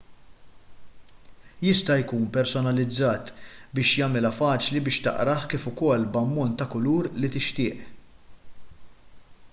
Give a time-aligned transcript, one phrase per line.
[1.65, 3.29] jista' jkun personalizzat
[3.81, 7.89] biex jagħmilha faċli biex taqrah kif ukoll b'ammont ta' kulur li tixtieq